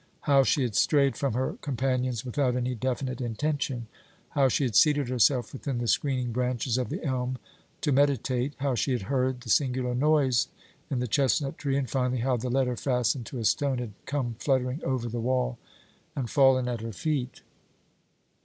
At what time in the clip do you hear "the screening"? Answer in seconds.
5.77-6.31